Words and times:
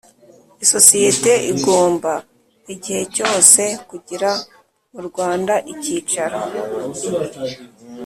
Isosiyete 0.63 1.31
igomba 1.53 2.13
igihe 2.73 3.03
cyose 3.15 3.61
kugira 3.89 4.29
mu 4.93 5.01
Rwanda 5.07 5.53
icyicaro 5.71 6.39